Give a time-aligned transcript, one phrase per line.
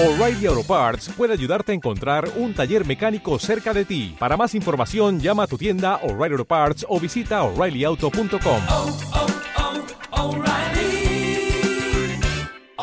[0.00, 4.14] O'Reilly Auto Parts puede ayudarte a encontrar un taller mecánico cerca de ti.
[4.16, 8.62] Para más información, llama a tu tienda O'Reilly Auto Parts o visita oreillyauto.com.
[8.70, 8.96] oh,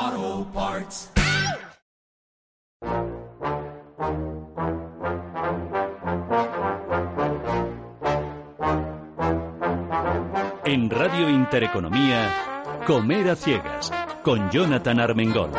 [0.09, 1.09] oh, Parts.
[10.65, 12.29] En Radio Intereconomía,
[12.85, 13.89] Comer a Ciegas,
[14.21, 15.51] con Jonathan Armengol.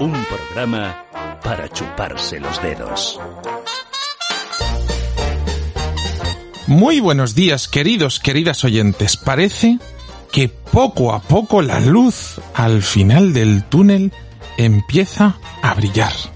[0.00, 1.04] Un programa
[1.42, 3.20] para chuparse los dedos.
[6.66, 9.16] Muy buenos días, queridos, queridas oyentes.
[9.16, 9.78] Parece
[10.32, 14.12] que poco a poco la luz al final del túnel
[14.56, 16.33] empieza a brillar.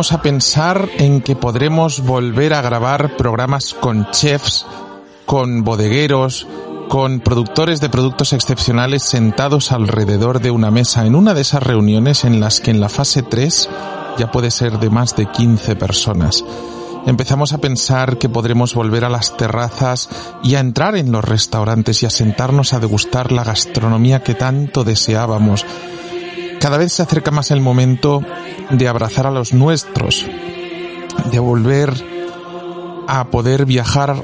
[0.00, 4.64] Empezamos a pensar en que podremos volver a grabar programas con chefs,
[5.26, 6.46] con bodegueros,
[6.88, 12.24] con productores de productos excepcionales sentados alrededor de una mesa en una de esas reuniones
[12.24, 13.68] en las que en la fase 3
[14.16, 16.42] ya puede ser de más de 15 personas.
[17.04, 20.08] Empezamos a pensar que podremos volver a las terrazas
[20.42, 24.82] y a entrar en los restaurantes y a sentarnos a degustar la gastronomía que tanto
[24.82, 25.66] deseábamos
[26.60, 28.22] cada vez se acerca más el momento
[28.70, 30.26] de abrazar a los nuestros,
[31.32, 31.92] de volver
[33.08, 34.22] a poder viajar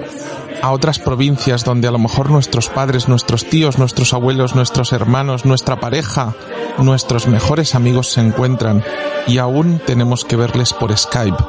[0.62, 5.44] a otras provincias donde a lo mejor nuestros padres, nuestros tíos, nuestros abuelos, nuestros hermanos,
[5.44, 6.34] nuestra pareja,
[6.78, 8.84] nuestros mejores amigos se encuentran
[9.26, 11.42] y aún tenemos que verles por Skype.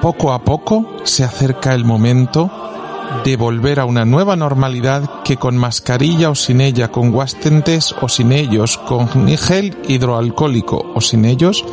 [0.00, 2.50] Poco a poco se acerca el momento
[3.24, 8.08] de volver a una nueva normalidad que con mascarilla o sin ella, con guastentes o
[8.08, 11.64] sin ellos, con gel hidroalcohólico o sin ellos,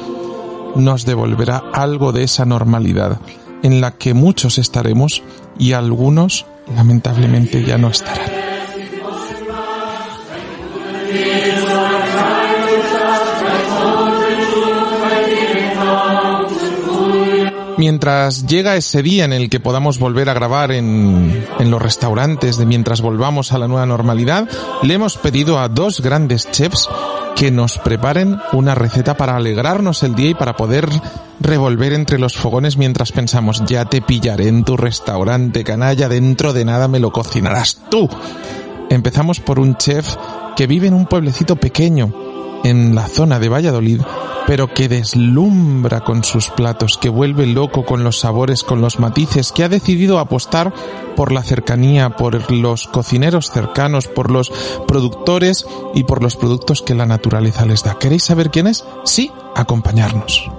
[0.75, 3.19] nos devolverá algo de esa normalidad
[3.63, 5.23] en la que muchos estaremos
[5.57, 8.56] y algunos lamentablemente ya no estarán.
[17.89, 22.65] Mientras llega ese día en el que podamos volver a grabar en, los restaurantes de
[22.65, 24.45] mientras volvamos a la nueva normalidad,
[24.83, 26.89] le hemos pedido a dos grandes chefs
[27.37, 30.89] que nos preparen una receta para alegrarnos el día y para poder
[31.39, 36.65] revolver entre los fogones mientras pensamos ya te pillaré en tu restaurante canalla, dentro de
[36.65, 38.09] nada me lo cocinarás tú.
[38.89, 40.13] Empezamos por un chef
[40.57, 42.13] que vive en un pueblecito pequeño
[42.63, 44.01] en la zona de Valladolid
[44.47, 49.51] pero que deslumbra con sus platos, que vuelve loco con los sabores, con los matices,
[49.51, 50.73] que ha decidido apostar
[51.17, 54.49] por la cercanía, por los cocineros cercanos, por los
[54.87, 57.99] productores y por los productos que la naturaleza les da.
[57.99, 58.85] ¿Queréis saber quién es?
[59.03, 60.49] Sí, acompañarnos.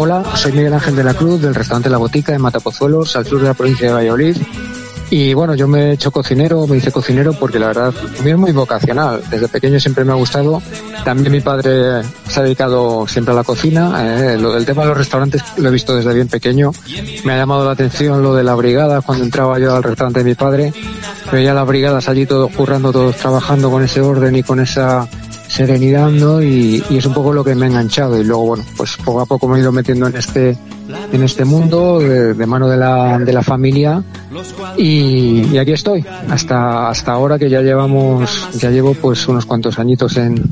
[0.00, 3.40] Hola, soy Miguel Ángel de la Cruz del restaurante La Botica de Matapozuelos, al sur
[3.40, 4.36] de la provincia de Valladolid.
[5.10, 7.92] Y bueno, yo me he hecho cocinero, me hice cocinero porque la verdad,
[8.24, 9.20] es muy vocacional.
[9.28, 10.62] Desde pequeño siempre me ha gustado.
[11.04, 14.34] También mi padre se ha dedicado siempre a la cocina.
[14.34, 16.70] Eh, lo del tema de los restaurantes lo he visto desde bien pequeño.
[17.24, 20.24] Me ha llamado la atención lo de la brigada cuando entraba yo al restaurante de
[20.24, 20.72] mi padre.
[21.32, 25.08] Veía las brigadas allí todos currando, todos trabajando con ese orden y con esa
[25.48, 26.10] serenidad.
[26.42, 29.20] Y, y, es un poco lo que me ha enganchado y luego, bueno, pues poco
[29.20, 30.56] a poco me he ido metiendo en este,
[31.12, 34.02] en este mundo de, mano de la, de la familia
[34.76, 40.16] y, aquí estoy hasta, hasta ahora que ya llevamos, ya llevo pues unos cuantos añitos
[40.16, 40.42] en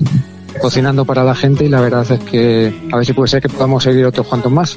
[0.60, 3.48] cocinando para la gente y la verdad es que a ver si puede ser que
[3.48, 4.76] podamos seguir otros cuantos más.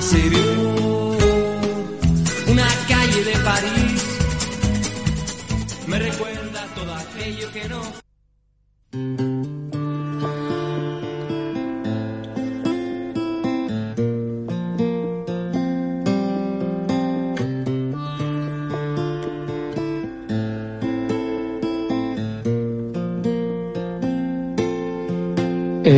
[0.00, 0.28] Se
[2.46, 4.04] una calle de París.
[5.86, 7.99] Me recuerda todo aquello que no.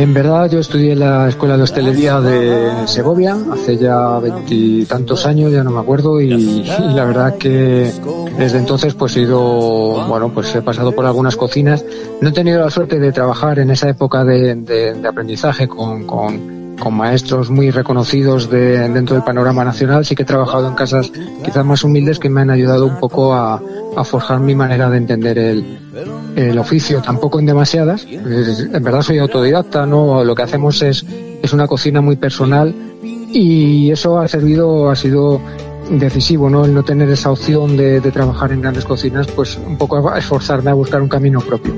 [0.03, 5.53] En verdad yo estudié en la Escuela de Hostelería de Segovia hace ya veintitantos años,
[5.53, 6.61] ya no me acuerdo, y,
[6.93, 7.89] la verdad que
[8.37, 11.85] desde entonces pues he ido, bueno, pues he pasado por algunas cocinas.
[12.19, 17.49] No he tenido la suerte de trabajar en esa época de, aprendizaje con, con, maestros
[17.49, 20.05] muy reconocidos de, dentro del panorama nacional.
[20.05, 21.11] Sí que he trabajado en casas
[21.43, 23.61] quizás más humildes que me han ayudado un poco a,
[24.03, 25.77] forjar mi manera de entender el,
[26.35, 28.05] el oficio, tampoco en demasiadas.
[28.09, 30.23] En verdad soy autodidacta, ¿no?
[30.23, 31.05] Lo que hacemos es,
[31.41, 32.73] es una cocina muy personal
[33.03, 35.41] y eso ha servido, ha sido
[35.89, 36.65] decisivo, ¿no?
[36.65, 40.73] El no tener esa opción de, trabajar en grandes cocinas, pues un poco esforzarme a
[40.73, 41.73] buscar un camino propio.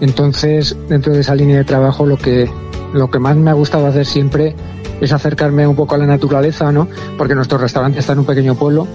[0.00, 2.50] Entonces, dentro de esa línea de trabajo, lo que,
[2.96, 4.54] lo que más me ha gustado hacer siempre
[5.00, 6.88] es acercarme un poco a la naturaleza, ¿no?
[7.18, 8.86] Porque nuestro restaurante está en un pequeño pueblo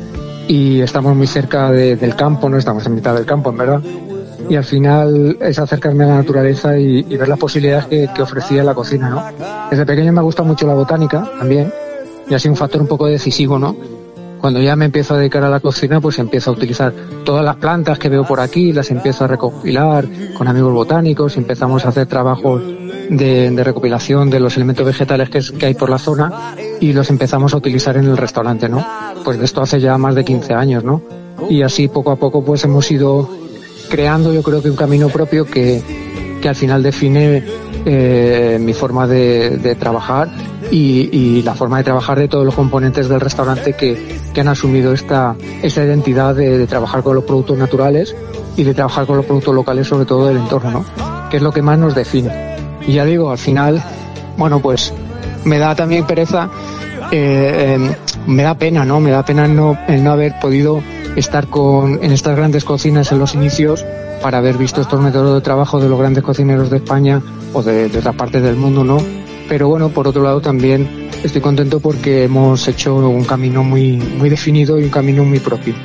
[0.47, 3.81] y estamos muy cerca del campo, no estamos en mitad del campo, en verdad.
[4.49, 8.73] Y al final es acercarme a la naturaleza y, ver las posibilidades que, ofrecía la
[8.73, 9.23] cocina, ¿no?
[9.69, 11.71] Desde pequeño me ha gustado mucho la botánica también
[12.29, 13.75] y ha sido un factor un poco decisivo, ¿no?
[14.39, 16.91] Cuando ya me empiezo a dedicar a la cocina, pues empiezo a utilizar
[17.23, 21.85] todas las plantas que veo por aquí, las empiezo a recopilar con amigos botánicos, empezamos
[21.85, 22.63] a hacer trabajos
[23.09, 27.53] de, recopilación de los elementos vegetales que, que, hay por la zona y los empezamos
[27.53, 28.85] a utilizar en el restaurante, ¿no?
[29.23, 31.01] Pues de esto hace ya más de 15 años, ¿no?
[31.49, 33.29] Y así poco a poco pues hemos ido
[33.89, 35.81] creando yo creo que un camino propio que,
[36.41, 37.43] que al final define
[37.85, 40.29] eh, mi forma de, trabajar
[40.71, 44.47] y, y, la forma de trabajar de todos los componentes del restaurante que, que han
[44.47, 48.15] asumido esta, esta identidad de, de, trabajar con los productos naturales
[48.55, 51.29] y de trabajar con los productos locales, sobre todo del entorno, ¿no?
[51.29, 52.50] que es lo que más nos define.
[52.87, 53.83] Y ya digo, al final,
[54.37, 54.93] bueno, pues
[55.45, 56.49] me da también pereza,
[57.11, 57.93] eh, em,
[58.27, 58.99] me da pena, ¿no?
[58.99, 60.81] Me da pena no, el no haber podido
[61.15, 63.85] estar con, en estas grandes cocinas en los inicios
[64.21, 67.21] para haber visto estos métodos de trabajo de los grandes cocineros de España
[67.53, 68.99] o de, de otras partes del mundo, ¿no?
[69.49, 74.29] Pero bueno, por otro lado también estoy contento porque hemos hecho un camino muy, muy
[74.29, 75.75] definido y un camino muy propio.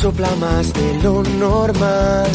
[0.00, 2.26] Sopla más de lo normal.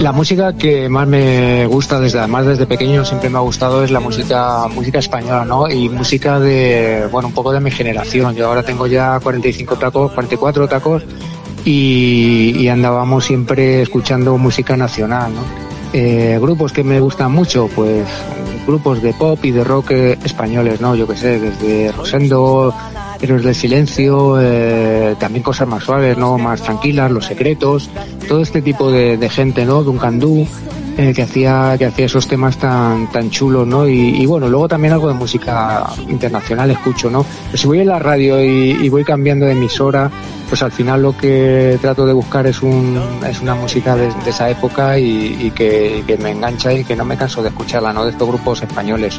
[0.00, 3.90] La música que más me gusta desde además desde pequeño siempre me ha gustado es
[3.90, 5.68] la música música española, ¿no?
[5.68, 8.34] Y música de bueno, un poco de mi generación.
[8.34, 11.02] Yo ahora tengo ya 45 tacos, 44 tacos
[11.64, 15.42] y, andábamos siempre escuchando música nacional, ¿no?
[15.92, 18.06] Eh, grupos que me gustan mucho, pues
[18.66, 19.90] grupos de pop y de rock
[20.24, 20.94] españoles, ¿no?
[20.94, 22.74] Yo que sé, desde Rosendo,
[23.24, 26.36] Héroes del Silencio, eh, también cosas más suaves, ¿no?
[26.36, 27.88] Más tranquilas, Los Secretos,
[28.28, 29.82] todo este tipo de, gente, ¿no?
[29.82, 30.46] Duncan Du,
[30.98, 33.88] eh, que hacía que hacía esos temas tan tan chulos, ¿no?
[33.88, 37.24] Y, bueno, luego también algo de música internacional escucho, ¿no?
[37.46, 40.10] Pero si voy en la radio y, voy cambiando de emisora,
[40.50, 44.50] pues al final lo que trato de buscar es un es una música de, esa
[44.50, 48.04] época y, que, que me engancha y que no me canso de escucharla, ¿no?
[48.04, 49.18] De estos grupos españoles.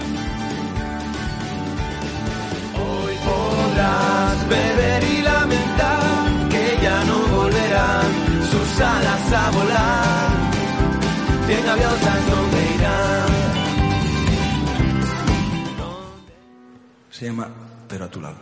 [17.17, 17.48] Se llama
[17.88, 18.36] Pero a tu lado.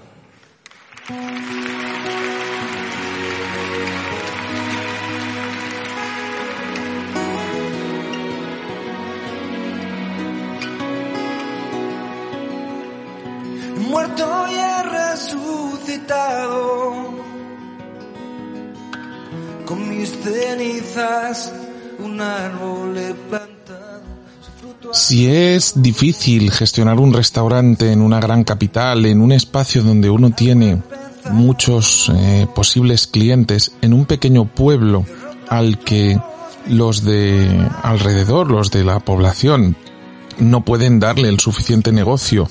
[13.78, 16.94] Muerto y he resucitado
[19.68, 21.54] con mis cenizas
[22.00, 23.14] un árbol he
[24.92, 30.32] si es difícil gestionar un restaurante en una gran capital, en un espacio donde uno
[30.32, 30.82] tiene
[31.32, 35.06] muchos eh, posibles clientes, en un pequeño pueblo
[35.48, 36.20] al que
[36.68, 39.76] los de alrededor, los de la población,
[40.38, 42.48] no pueden darle el suficiente negocio.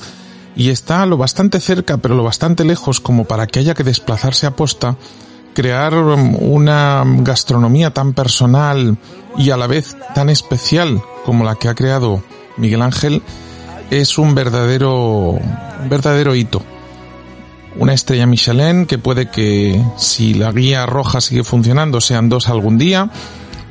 [0.54, 4.46] Y está lo bastante cerca pero lo bastante lejos como para que haya que desplazarse
[4.46, 4.96] a posta,
[5.54, 8.96] crear una gastronomía tan personal
[9.36, 12.22] y a la vez tan especial como la que ha creado
[12.56, 13.22] Miguel Ángel
[13.90, 15.38] es un verdadero,
[15.88, 16.62] verdadero hito.
[17.76, 22.78] Una estrella Michelin que puede que si la guía roja sigue funcionando sean dos algún
[22.78, 23.10] día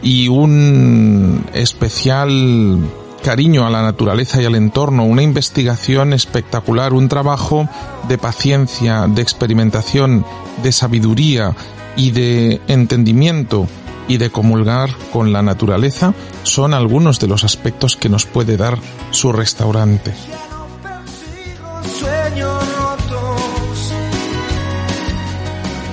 [0.01, 2.79] y un especial
[3.21, 7.67] cariño a la naturaleza y al entorno, una investigación espectacular, un trabajo
[8.07, 10.25] de paciencia, de experimentación,
[10.63, 11.55] de sabiduría
[11.95, 13.67] y de entendimiento
[14.07, 16.13] y de comulgar con la naturaleza
[16.43, 18.77] son algunos de los aspectos que nos puede dar
[19.11, 20.13] su restaurante.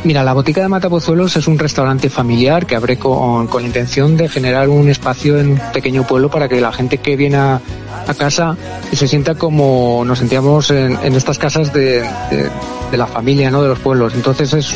[0.04, 4.28] Mira, la Botica de Matapozuelos es un restaurante familiar que abre con, con, intención de
[4.28, 7.60] generar un espacio en un pequeño pueblo para que la gente que viene a,
[8.16, 8.56] casa
[8.90, 12.00] se sienta como nos sentíamos en, estas casas de,
[12.30, 12.50] de,
[12.90, 13.60] de, la familia, ¿no?
[13.60, 14.14] De los pueblos.
[14.14, 14.74] Entonces es,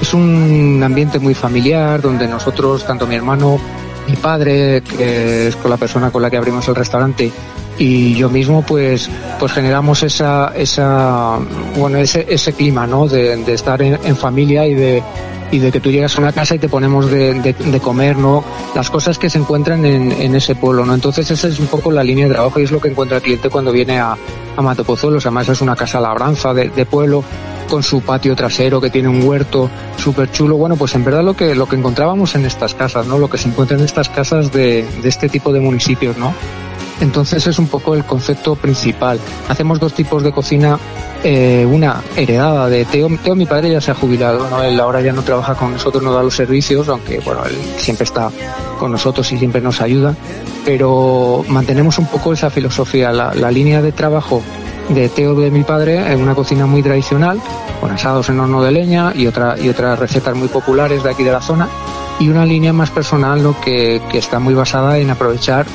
[0.00, 3.58] es un ambiente muy familiar donde nosotros, tanto mi hermano,
[4.06, 7.32] mi padre, que es con la persona con la que abrimos el restaurante,
[7.78, 9.08] y yo mismo pues
[9.38, 11.38] pues generamos esa esa
[11.76, 15.02] bueno ese, ese clima no de, de estar en, familia y de
[15.50, 18.16] y de que tú llegas a una casa y te ponemos de, de, de comer
[18.16, 18.44] no
[18.74, 21.92] las cosas que se encuentran en, en, ese pueblo no entonces esa es un poco
[21.92, 24.16] la línea de trabajo y es lo que encuentra el cliente cuando viene a,
[24.56, 27.22] a Matopozuelos además es una casa labranza de, de pueblo
[27.68, 29.68] con su patio trasero que tiene un huerto
[29.98, 30.56] súper chulo.
[30.56, 33.18] Bueno, pues en verdad lo que, lo que encontrábamos en estas casas, ¿no?
[33.18, 36.32] Lo que se encuentra en estas casas de, de este tipo de municipios, ¿no?
[37.00, 39.20] Entonces es un poco el concepto principal.
[39.48, 40.78] Hacemos dos tipos de cocina,
[41.22, 43.08] eh, una heredada de Teo.
[43.22, 44.62] Teo, mi padre ya se ha jubilado, ¿no?
[44.62, 48.04] Él ahora ya no trabaja con nosotros, no da los servicios, aunque bueno, él siempre
[48.04, 48.30] está
[48.78, 50.14] con nosotros y siempre nos ayuda.
[50.64, 54.42] Pero mantenemos un poco esa filosofía, la, línea de trabajo
[54.88, 57.40] de Teo de mi padre en una cocina muy tradicional,
[57.80, 61.22] con asados en horno de leña y, otra, y otras recetas muy populares de aquí
[61.22, 61.68] de la zona,
[62.18, 63.58] y una línea más personal ¿no?
[63.60, 65.66] que, que está muy basada en aprovechar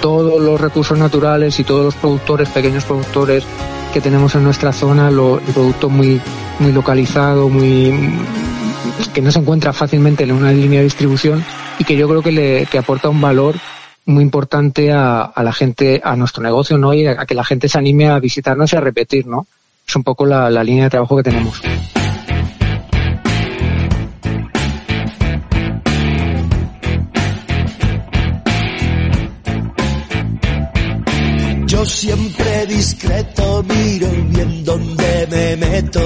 [0.00, 3.44] todos los recursos naturales y todos los productores, pequeños productores
[3.92, 6.20] que tenemos en nuestra zona, lo, el producto muy,
[6.58, 7.92] muy localizado, muy
[9.12, 11.44] que no se encuentra fácilmente en una línea de distribución
[11.78, 13.56] y que yo creo que le que aporta un valor
[14.06, 16.92] muy importante a, a, la gente, a nuestro negocio, ¿no?
[16.92, 19.46] Y a, a, que la gente se anime a visitarnos y a repetir, ¿no?
[19.86, 21.60] Es un poco la, la línea de trabajo que tenemos.
[31.74, 36.00] Yo siempre discreto miro bien donde me meto.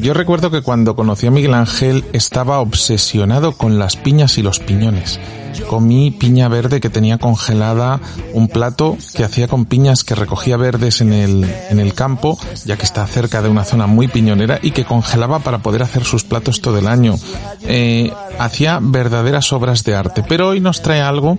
[0.00, 4.58] Yo recuerdo que cuando conocí a Miguel Ángel estaba obsesionado con las piñas y los
[4.58, 5.20] piñones
[5.68, 8.00] comí piña verde que tenía congelada,
[8.32, 12.76] un plato que hacía con piñas que recogía verdes en el, en el campo, ya
[12.76, 16.24] que está cerca de una zona muy piñonera, y que congelaba para poder hacer sus
[16.24, 17.14] platos todo el año.
[17.62, 21.38] Eh, hacía verdaderas obras de arte, pero hoy nos trae algo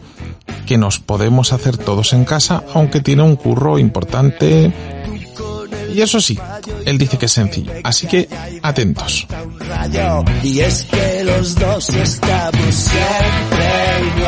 [0.66, 4.72] que nos podemos hacer todos en casa, aunque tiene un curro importante.
[5.94, 6.38] Y eso sí,
[6.86, 8.28] él dice que es sencillo, así que
[8.62, 9.28] atentos.
[10.60, 10.88] Es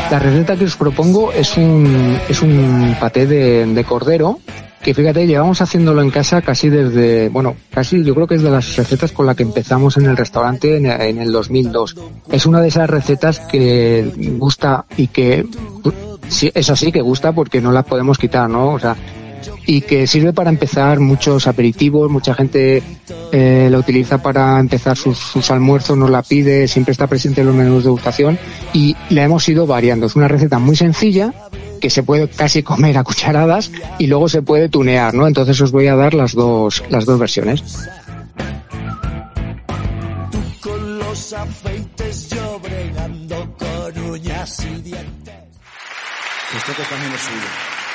[0.09, 4.39] La receta que os propongo es un, es un paté de, de cordero
[4.87, 8.49] que fíjate, llevamos haciéndolo en casa casi desde, bueno, casi yo creo que es de
[8.49, 11.97] las recetas con la que empezamos en el restaurante en, en el 2002.
[12.31, 15.45] Es una de esas recetas que gusta y que,
[16.29, 18.69] sí, eso sí que gusta porque no la podemos quitar, ¿no?
[18.69, 18.95] O sea,
[19.65, 22.81] y que sirve para empezar muchos aperitivos, mucha gente
[23.31, 27.47] eh, la utiliza para empezar sus, sus, almuerzos, nos la pide, siempre está presente en
[27.47, 28.39] los menús de degustación
[28.73, 30.05] y la hemos ido variando.
[30.05, 31.33] Es una receta muy sencilla
[31.79, 35.27] que se puede casi comer a cucharadas y luego se puede tunear, ¿no?
[35.27, 37.63] Entonces os voy a dar las dos, las dos versiones.
[40.61, 45.33] Con los afeites, yo bregando con uñas y dientes.
[46.55, 47.86] Esto que también es suyo.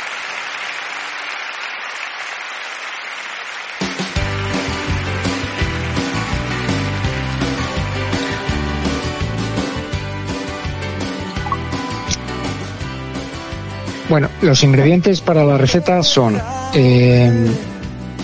[14.12, 16.38] Bueno, los ingredientes para la receta son
[16.74, 17.32] eh,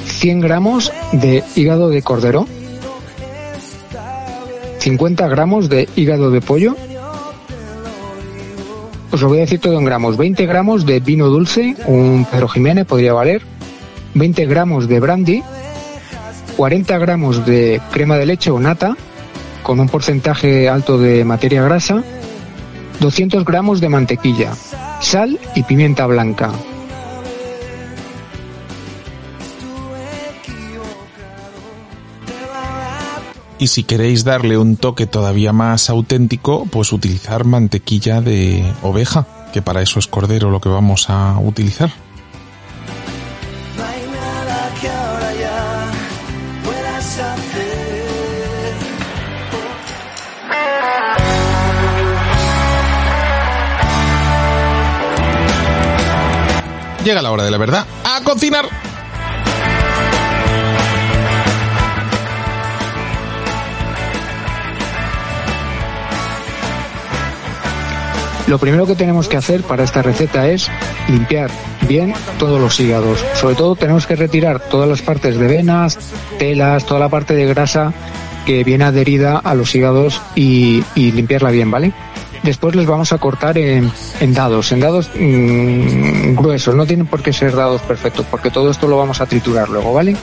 [0.04, 2.46] 100 gramos de hígado de cordero,
[4.80, 6.76] 50 gramos de hígado de pollo,
[9.10, 12.48] os lo voy a decir todo en gramos, 20 gramos de vino dulce, un Pedro
[12.48, 13.40] Jiménez podría valer,
[14.12, 15.42] 20 gramos de brandy,
[16.58, 18.94] 40 gramos de crema de leche o nata,
[19.62, 22.04] con un porcentaje alto de materia grasa,
[23.00, 24.52] 200 gramos de mantequilla,
[25.00, 26.52] sal y pimienta blanca.
[33.60, 39.62] Y si queréis darle un toque todavía más auténtico, pues utilizar mantequilla de oveja, que
[39.62, 41.90] para eso es cordero lo que vamos a utilizar.
[57.08, 57.86] Llega la hora de la verdad.
[58.04, 58.66] ¡A cocinar!
[68.46, 70.70] Lo primero que tenemos que hacer para esta receta es
[71.08, 71.50] limpiar
[71.86, 73.24] bien todos los hígados.
[73.34, 75.98] Sobre todo tenemos que retirar todas las partes de venas,
[76.38, 77.92] telas, toda la parte de grasa
[78.44, 81.92] que viene adherida a los hígados y, limpiarla bien, ¿vale?
[82.42, 83.90] Después les vamos a cortar en,
[84.20, 88.70] en dados, en dados mmm, gruesos, no tienen por qué ser dados perfectos, porque todo
[88.70, 90.16] esto lo vamos a triturar luego, ¿vale?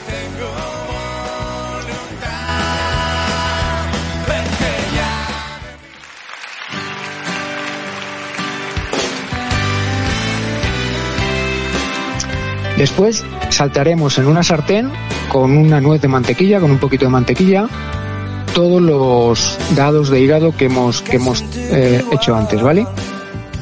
[12.76, 14.90] Después saltaremos en una sartén
[15.30, 17.66] con una nuez de mantequilla, con un poquito de mantequilla,
[18.56, 22.86] todos los dados de hígado que hemos, que hemos eh, hecho antes, ¿vale?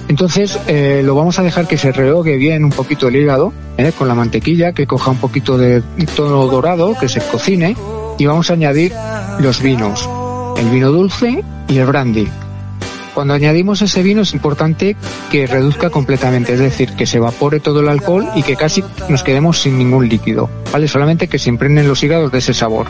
[0.07, 3.91] Entonces eh, lo vamos a dejar que se rehogue bien un poquito el hígado ¿eh?
[3.99, 5.83] con la mantequilla, que coja un poquito de
[6.15, 7.77] tono dorado, que se cocine
[8.19, 8.93] y vamos a añadir
[9.41, 10.09] los vinos,
[10.59, 12.29] el vino dulce y el brandy.
[13.15, 14.95] Cuando añadimos ese vino es importante
[15.29, 19.25] que reduzca completamente, es decir, que se evapore todo el alcohol y que casi nos
[19.25, 20.87] quedemos sin ningún líquido, ¿vale?
[20.87, 22.87] Solamente que se impregnen los hígados de ese sabor.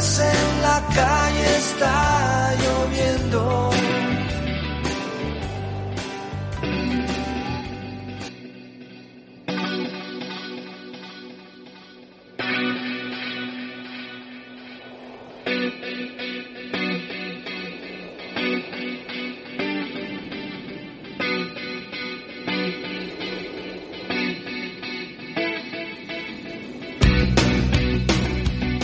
[0.00, 3.77] En la calle está lloviendo.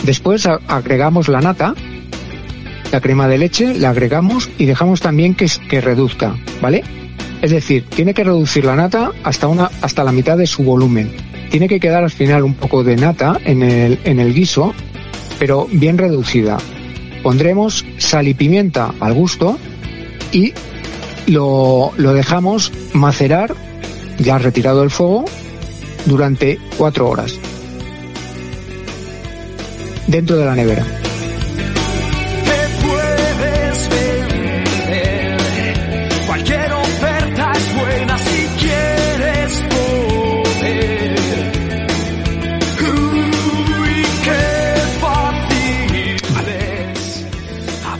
[0.05, 1.73] Después agregamos la nata,
[2.91, 6.83] la crema de leche, la agregamos y dejamos también que, que reduzca, ¿vale?
[7.41, 11.11] Es decir, tiene que reducir la nata hasta una, hasta la mitad de su volumen.
[11.49, 14.75] Tiene que quedar al final un poco de nata en el, en el guiso,
[15.39, 16.57] pero bien reducida.
[17.23, 19.57] Pondremos sal y pimienta al gusto
[20.31, 20.53] y
[21.25, 23.55] lo, lo dejamos macerar,
[24.19, 25.25] ya retirado del fuego,
[26.05, 27.39] durante cuatro horas
[30.15, 30.85] dentro de la nevera.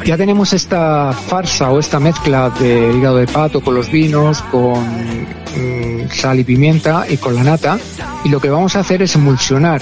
[0.06, 4.80] Ya tenemos esta farsa o esta mezcla de hígado de pato con los vinos, con
[4.80, 7.80] mm, sal y pimienta y con la nata.
[8.24, 9.82] Y lo que vamos a hacer es emulsionar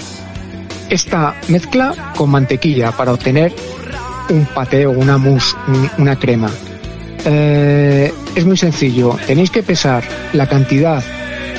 [0.89, 3.53] esta mezcla con mantequilla para obtener
[4.29, 6.49] un pateo, una mousse, un- una crema.
[7.25, 9.17] Eh, es muy sencillo.
[9.27, 11.03] Tenéis que pesar la cantidad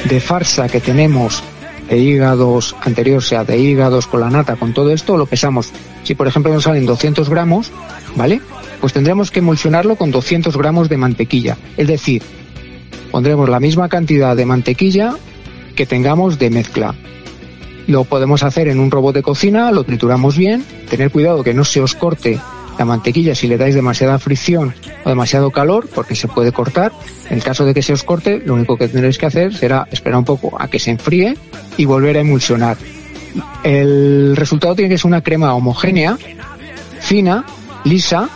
[0.08, 1.42] de farsa que tenemos
[1.88, 5.70] de hígados anteriores, o sea, de hígados con la nata, con todo esto, lo pesamos.
[6.02, 7.70] Si por ejemplo nos salen 200 gramos,
[8.16, 8.40] ¿vale?
[8.80, 11.56] Pues tendremos que emulsionarlo con 200 gramos de mantequilla.
[11.76, 12.22] Es decir,
[13.10, 15.14] pondremos la misma cantidad de mantequilla
[15.76, 16.94] que tengamos de mezcla.
[17.86, 21.64] Lo podemos hacer en un robot de cocina, lo trituramos bien, tener cuidado que no
[21.64, 22.40] se os corte
[22.78, 26.92] la mantequilla si le dais demasiada fricción o demasiado calor, porque se puede cortar.
[27.30, 29.86] En el caso de que se os corte, lo único que tendréis que hacer será
[29.90, 31.36] esperar un poco a que se enfríe
[31.76, 32.76] y volver a emulsionar.
[33.62, 36.18] El resultado tiene que ser una crema homogénea,
[37.00, 37.44] fina,
[37.84, 38.28] lisa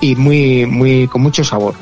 [0.00, 1.74] y muy, muy, con mucho sabor.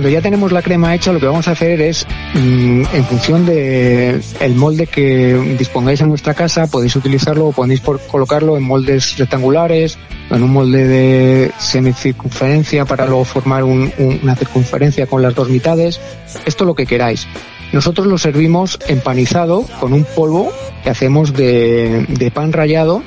[0.00, 3.44] Cuando ya tenemos la crema hecha, lo que vamos a hacer es, mm, en función
[3.44, 9.18] de el molde que dispongáis en vuestra casa, podéis utilizarlo o podéis colocarlo en moldes
[9.18, 9.98] rectangulares,
[10.30, 15.50] en un molde de semicircunferencia para luego formar un- un- una circunferencia con las dos
[15.50, 16.00] mitades.
[16.46, 17.26] Esto lo que queráis.
[17.74, 20.50] Nosotros lo servimos empanizado con un polvo
[20.82, 23.02] que hacemos de, de pan rallado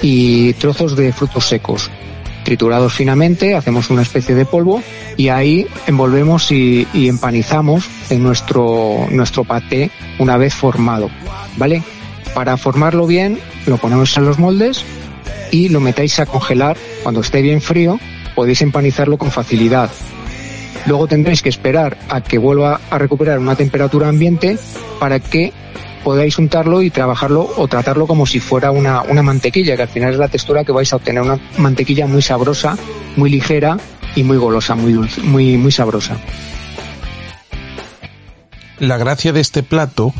[0.00, 1.90] y trozos de frutos secos
[2.50, 4.82] triturados finamente, hacemos una especie de polvo
[5.16, 11.10] y ahí envolvemos y, empanizamos en nuestro, nuestro paté una vez formado,
[11.56, 11.84] ¿vale?
[12.34, 14.84] Para formarlo bien, lo ponemos en los moldes
[15.52, 16.76] y lo metáis a congelar.
[17.04, 18.00] Cuando esté bien frío,
[18.34, 19.88] podéis empanizarlo con facilidad.
[20.86, 24.58] Luego tendréis que esperar a que vuelva a recuperar una temperatura ambiente
[24.98, 25.52] para que
[26.04, 30.12] podáis untarlo y trabajarlo o tratarlo como si fuera una, una mantequilla, que al final
[30.12, 32.76] es la textura que vais a obtener, una mantequilla muy sabrosa,
[33.16, 33.76] muy ligera
[34.14, 36.16] y muy golosa, muy dulce, muy, muy sabrosa.
[38.78, 40.14] La gracia de este plato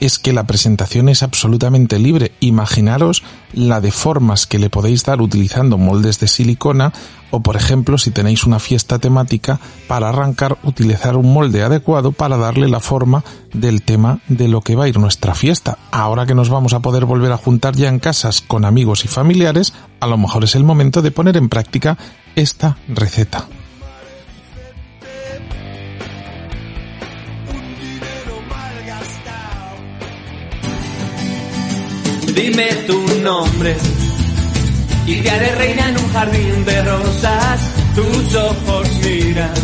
[0.00, 2.32] es que la presentación es absolutamente libre.
[2.40, 6.92] Imaginaros la de formas que le podéis dar utilizando moldes de silicona
[7.30, 12.36] o por ejemplo si tenéis una fiesta temática para arrancar utilizar un molde adecuado para
[12.36, 15.78] darle la forma del tema de lo que va a ir nuestra fiesta.
[15.90, 19.08] Ahora que nos vamos a poder volver a juntar ya en casas con amigos y
[19.08, 21.96] familiares, a lo mejor es el momento de poner en práctica
[22.34, 23.46] esta receta.
[32.36, 33.74] Dime tu nombre
[35.06, 37.60] y te haré reina en un jardín de rosas.
[37.94, 39.54] Tus ojos miran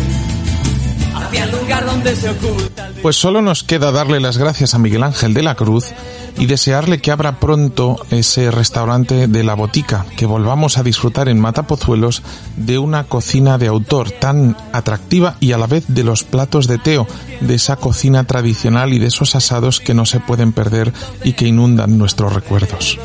[1.13, 2.87] hacia el lugar donde se oculta.
[2.87, 5.93] el Pues solo nos queda darle las gracias a Miguel Ángel de la Cruz
[6.37, 11.39] y desearle que abra pronto ese restaurante de la botica, que volvamos a disfrutar en
[11.39, 12.23] Matapozuelos
[12.57, 16.77] de una cocina de autor tan atractiva y a la vez de los platos de
[16.77, 17.07] Teo,
[17.41, 20.93] de esa cocina tradicional y de esos asados que no se pueden perder
[21.23, 22.99] y que inundan nuestros recuerdos.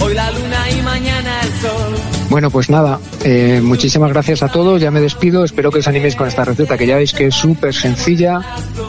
[0.00, 1.94] Hoy la luna y mañana el sol.
[2.30, 6.14] Bueno, pues nada, eh, muchísimas gracias a todos, ya me despido, espero que os animéis
[6.14, 8.40] con esta receta que ya veis que es súper sencilla,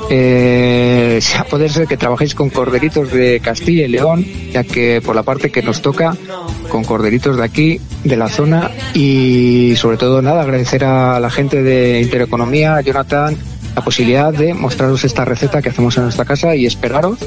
[0.09, 5.15] eh, a poder ser que trabajéis con corderitos de Castilla y León, ya que por
[5.15, 6.15] la parte que nos toca,
[6.69, 11.63] con corderitos de aquí, de la zona, y sobre todo nada, agradecer a la gente
[11.63, 13.35] de Intereconomía, a Jonathan,
[13.75, 17.19] la posibilidad de mostraros esta receta que hacemos en nuestra casa y esperaros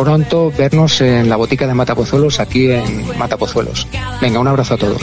[0.00, 3.86] pronto vernos en la botica de Matapozuelos aquí en Matapozuelos.
[4.20, 5.02] Venga, un abrazo a todos.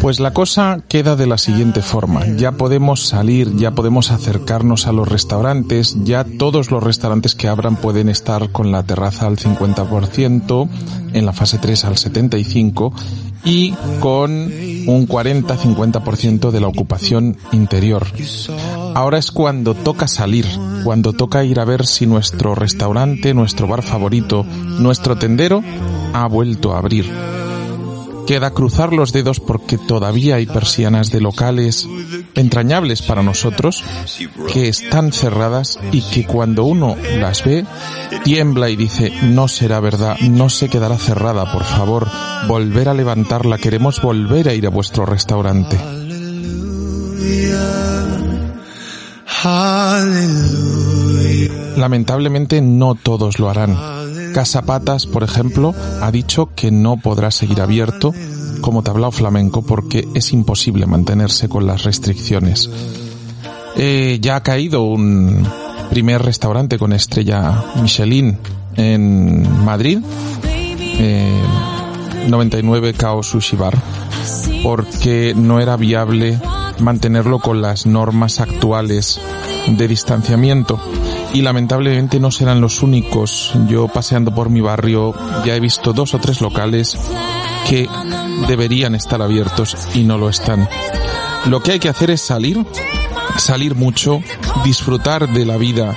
[0.00, 2.26] Pues la cosa queda de la siguiente forma.
[2.36, 7.76] Ya podemos salir, ya podemos acercarnos a los restaurantes, ya todos los restaurantes que abran
[7.76, 10.68] pueden estar con la terraza al 50%,
[11.12, 12.92] en la fase 3 al 75%
[13.44, 18.06] y con un 40-50% de la ocupación interior.
[18.94, 20.46] Ahora es cuando toca salir,
[20.84, 25.62] cuando toca ir a ver si nuestro restaurante, nuestro bar favorito, nuestro tendero
[26.12, 27.12] ha vuelto a abrir.
[28.26, 31.86] Queda cruzar los dedos porque todavía hay persianas de locales
[32.34, 33.84] entrañables para nosotros
[34.50, 37.66] que están cerradas y que cuando uno las ve
[38.22, 42.08] tiembla y dice no será verdad, no se quedará cerrada, por favor,
[42.48, 45.78] volver a levantarla, queremos volver a ir a vuestro restaurante.
[51.76, 53.76] Lamentablemente no todos lo harán.
[54.32, 58.14] Casa Patas, por ejemplo, ha dicho que no podrá seguir abierto
[58.62, 62.70] como tablao flamenco porque es imposible mantenerse con las restricciones.
[63.76, 65.46] Eh, ya ha caído un
[65.90, 68.38] primer restaurante con estrella Michelin
[68.76, 69.98] en Madrid,
[70.98, 71.42] eh,
[72.28, 73.76] 99 Kao Sushi Bar,
[74.62, 76.40] porque no era viable
[76.80, 79.20] mantenerlo con las normas actuales
[79.66, 80.80] de distanciamiento
[81.32, 83.52] y lamentablemente no serán los únicos.
[83.68, 86.98] Yo paseando por mi barrio ya he visto dos o tres locales
[87.68, 87.88] que
[88.48, 90.68] deberían estar abiertos y no lo están.
[91.46, 92.64] Lo que hay que hacer es salir,
[93.36, 94.20] salir mucho,
[94.64, 95.94] disfrutar de la vida,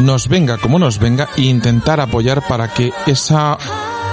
[0.00, 3.56] nos venga como nos venga e intentar apoyar para que esa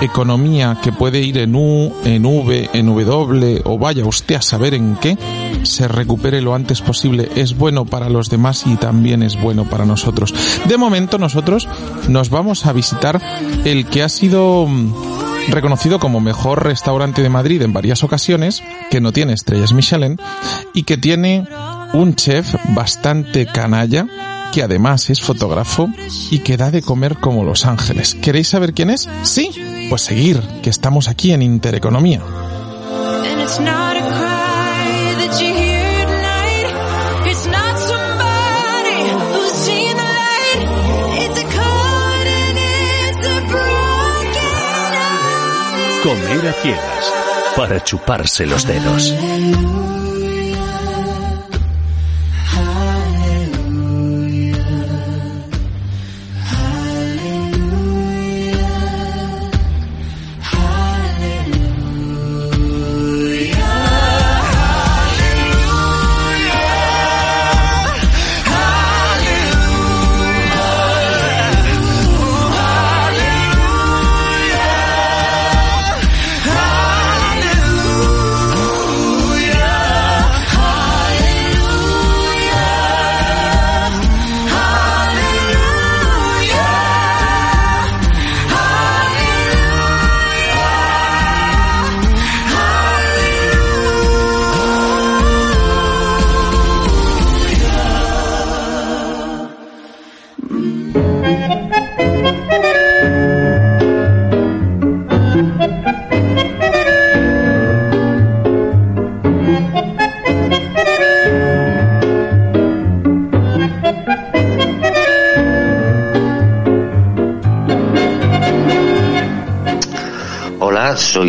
[0.01, 4.73] economía que puede ir en U, en V, en W o vaya usted a saber
[4.73, 5.17] en qué,
[5.63, 9.85] se recupere lo antes posible es bueno para los demás y también es bueno para
[9.85, 10.33] nosotros.
[10.67, 11.67] De momento nosotros
[12.07, 13.21] nos vamos a visitar
[13.63, 14.93] el que ha sido mm,
[15.49, 20.17] reconocido como mejor restaurante de Madrid en varias ocasiones, que no tiene estrellas Michelin
[20.73, 21.47] y que tiene
[21.93, 24.07] un chef bastante canalla
[24.53, 25.89] que además es fotógrafo
[26.29, 28.15] y que da de comer como Los Ángeles.
[28.15, 29.09] ¿Queréis saber quién es?
[29.23, 29.49] Sí,
[29.93, 32.19] pues seguir, que estamos aquí en Intereconomía.
[46.01, 47.13] Comer a ciegas
[47.55, 49.13] para chuparse los dedos.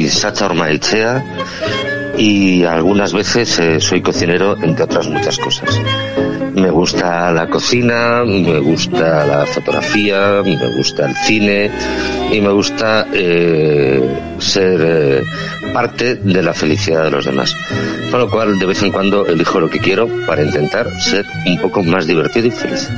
[0.09, 1.25] Sacha Ormaechea
[2.17, 5.69] y algunas veces eh, soy cocinero, entre otras muchas cosas.
[6.55, 11.71] Me gusta la cocina, me gusta la fotografía, me gusta el cine
[12.33, 14.01] y me gusta eh,
[14.39, 15.23] ser eh,
[15.73, 17.57] parte de la felicidad de los demás.
[18.11, 21.59] Con lo cual, de vez en cuando elijo lo que quiero para intentar ser un
[21.59, 22.89] poco más divertido y feliz.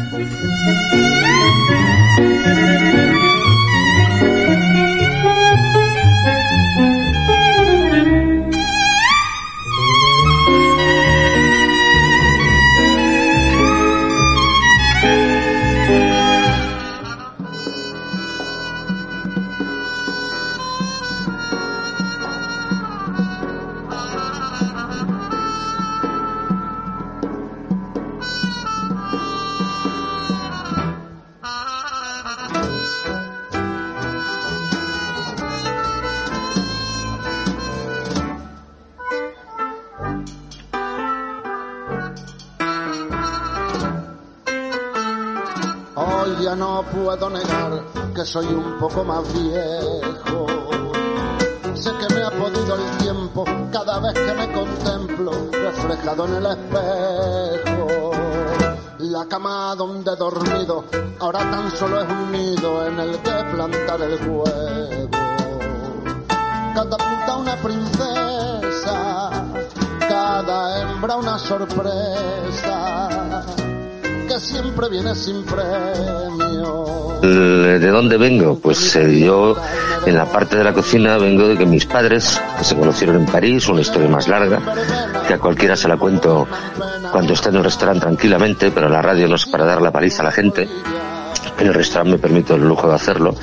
[46.41, 47.83] Ya no puedo negar
[48.15, 50.47] que soy un poco más viejo.
[51.75, 56.47] Sé que me ha podido el tiempo cada vez que me contemplo reflejado en el
[56.47, 58.11] espejo.
[58.99, 60.85] La cama donde he dormido
[61.21, 65.11] ahora tan solo es un nido en el que plantar el huevo.
[66.75, 69.31] Catapulta una princesa,
[70.09, 72.97] cada hembra una sorpresa
[74.41, 77.19] siempre viene sin premio.
[77.23, 78.59] ¿De dónde vengo?
[78.59, 79.57] Pues eh, yo
[80.05, 83.27] en la parte de la cocina vengo de que mis padres, que se conocieron en
[83.27, 84.61] París, una historia más larga,
[85.27, 86.47] que a cualquiera se la cuento
[87.11, 90.23] cuando está en el restaurante tranquilamente, pero la radio no es para dar la paliza
[90.23, 90.69] a la gente.
[91.59, 93.35] En el restaurante me permito el lujo de hacerlo.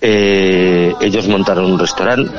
[0.00, 2.30] Eh, ellos montaron un restaurante,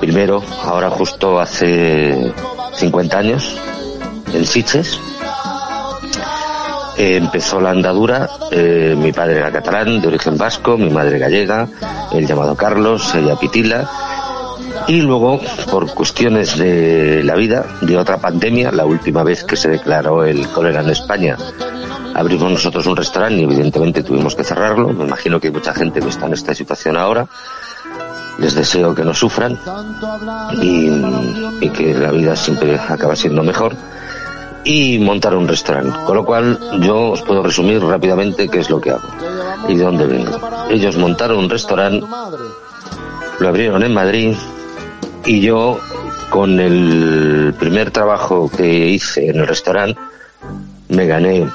[0.00, 2.32] primero, ahora justo hace
[2.74, 3.56] 50 años,
[4.34, 5.00] en Siches,
[6.96, 11.68] empezó la andadura, eh, mi padre era catalán, de origen vasco, mi madre gallega,
[12.12, 13.88] el llamado Carlos, ella Pitila,
[14.88, 19.68] y luego, por cuestiones de la vida, de otra pandemia, la última vez que se
[19.68, 21.36] declaró el cólera en España,
[22.14, 24.88] abrimos nosotros un restaurante y evidentemente tuvimos que cerrarlo.
[24.88, 27.26] Me imagino que hay mucha gente que está en esta situación ahora.
[28.38, 29.58] Les deseo que no sufran
[30.60, 33.74] y que la vida siempre acaba siendo mejor
[34.66, 35.96] y montar un restaurante.
[36.04, 39.08] Con lo cual yo os puedo resumir rápidamente qué es lo que hago
[39.68, 40.38] y de dónde vengo.
[40.68, 42.04] Ellos montaron un restaurante,
[43.38, 44.34] lo abrieron en Madrid
[45.24, 45.78] y yo
[46.30, 50.00] con el primer trabajo que hice en el restaurante
[50.88, 51.48] me gané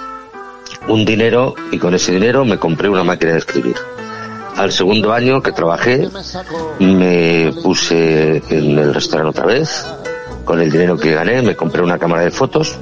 [0.87, 3.75] un dinero y con ese dinero me compré una máquina de escribir.
[4.55, 6.09] Al segundo año que trabajé,
[6.79, 9.85] me puse en el restaurante otra vez.
[10.45, 12.77] Con el dinero que gané, me compré una cámara de fotos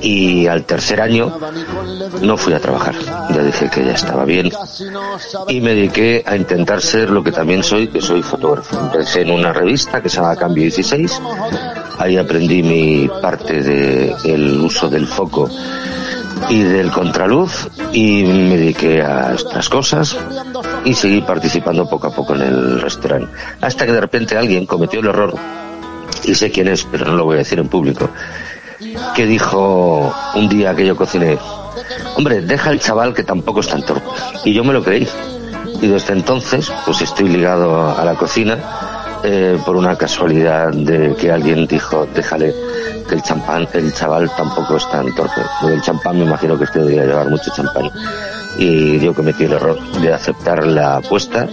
[0.00, 1.38] y al tercer año
[2.22, 2.94] no fui a trabajar.
[3.30, 4.50] Ya dije que ya estaba bien
[5.48, 8.78] y me dediqué a intentar ser lo que también soy, que soy fotógrafo.
[8.78, 11.22] Empecé en una revista que se llama Cambio 16.
[11.98, 15.48] Ahí aprendí mi parte del uso del foco
[16.48, 20.16] y del contraluz y me dediqué a estas cosas
[20.84, 23.32] y seguí participando poco a poco en el restaurante.
[23.60, 25.34] Hasta que de repente alguien cometió el error,
[26.26, 28.10] y sé quién es, pero no lo voy a decir en público,
[29.14, 31.38] que dijo un día que yo cociné,
[32.16, 34.06] hombre, deja el chaval que tampoco es tan torpe.
[34.44, 35.08] Y yo me lo creí.
[35.80, 38.58] Y desde entonces, pues estoy ligado a la cocina
[39.24, 42.54] eh, por una casualidad de que alguien dijo, déjale
[43.08, 45.42] que el champán, el chaval tampoco es tan torpe.
[45.62, 47.90] Lo del champán me imagino que este debería llevar mucho champán.
[48.58, 51.46] Y yo cometí el error de aceptar la apuesta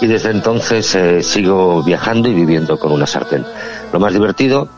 [0.00, 3.44] y desde entonces eh, sigo viajando y viviendo con una sartén.
[3.92, 4.68] Lo más divertido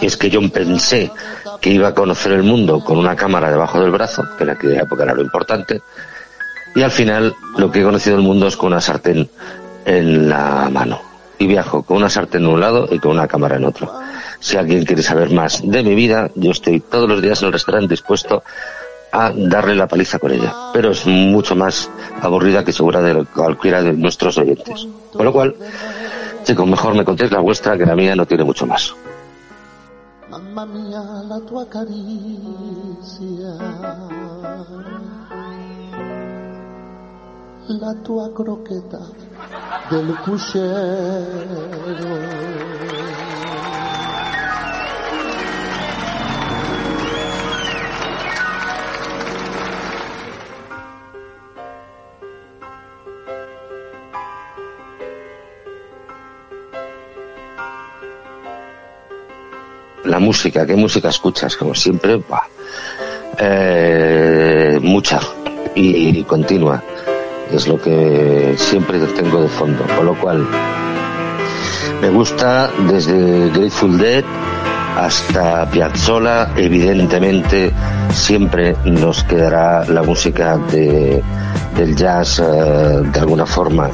[0.00, 1.10] es que yo pensé
[1.60, 4.82] que iba a conocer el mundo con una cámara debajo del brazo, que en aquella
[4.82, 5.80] época era lo importante,
[6.74, 9.28] y al final lo que he conocido el mundo es con una sartén
[9.84, 11.00] en la mano.
[11.38, 13.92] Y viajo con una sartén en un lado y con una cámara en otro.
[14.40, 17.52] Si alguien quiere saber más de mi vida, yo estoy todos los días en el
[17.52, 18.42] restaurante dispuesto
[19.16, 20.52] a darle la paliza con ella.
[20.72, 24.86] Pero es mucho más aburrida que segura de cualquiera de nuestros oyentes.
[25.12, 25.56] Con lo cual,
[26.44, 28.94] chicos, mejor me contéis la vuestra, que la mía no tiene mucho más.
[30.30, 31.96] Mamma mia, la tua caricia,
[37.68, 39.00] la tua croqueta
[39.90, 40.76] del puchero.
[60.06, 61.56] La música, ¿qué música escuchas?
[61.56, 62.20] Como siempre,
[63.38, 65.20] eh, mucha
[65.74, 66.82] y continua.
[67.52, 69.84] Es lo que siempre tengo de fondo.
[69.96, 70.46] Con lo cual,
[72.00, 74.24] me gusta desde Grateful Dead
[74.96, 76.50] hasta Piazzolla.
[76.56, 77.72] Evidentemente,
[78.12, 81.22] siempre nos quedará la música de,
[81.76, 82.42] del jazz eh,
[83.12, 83.88] de alguna forma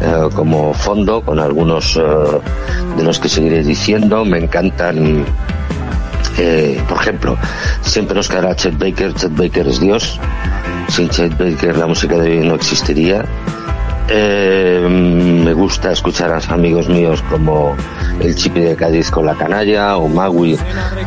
[0.00, 2.00] eh, como fondo, con algunos eh,
[2.96, 4.24] de los que seguiré diciendo.
[4.24, 5.24] Me encantan
[6.88, 7.36] por ejemplo,
[7.80, 10.20] siempre nos quedará Chet Baker, Chet Baker es Dios,
[10.86, 13.24] sin Chet Baker la música de hoy no existiría.
[15.68, 17.76] Gusta escuchar a amigos míos como
[18.20, 20.56] el Chipi de Cádiz con la canalla o Magui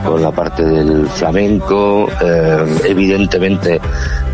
[0.06, 2.08] con la parte del flamenco.
[2.24, 3.82] Eh, evidentemente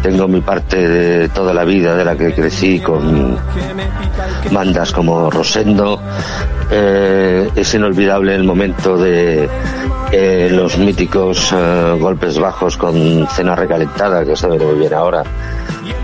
[0.03, 3.37] tengo mi parte de toda la vida de la que crecí con
[4.51, 6.01] bandas como Rosendo.
[6.69, 9.49] Eh, es inolvidable el momento de
[10.11, 15.23] eh, los míticos eh, golpes bajos con cena recalentada que se ve muy bien ahora